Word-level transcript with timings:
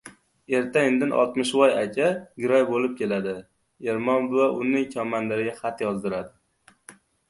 Erta-indin 0.59 1.13
Oltmishvoy 1.23 1.73
aka 1.81 2.09
giroy 2.45 2.67
bo‘lib 2.71 2.97
keladi. 3.03 3.37
Ermon 3.93 4.29
buva 4.35 4.51
uning 4.67 4.93
komandiriga 4.99 5.59
xat 5.65 5.89
yozdiradi. 5.91 6.97